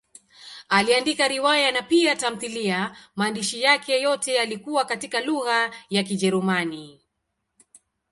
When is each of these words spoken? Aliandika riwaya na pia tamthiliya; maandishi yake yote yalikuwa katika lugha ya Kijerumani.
Aliandika 0.69 1.27
riwaya 1.27 1.71
na 1.71 1.81
pia 1.81 2.15
tamthiliya; 2.15 2.97
maandishi 3.15 3.61
yake 3.61 4.01
yote 4.01 4.33
yalikuwa 4.33 4.85
katika 4.85 5.21
lugha 5.21 5.73
ya 5.89 6.03
Kijerumani. 6.03 7.01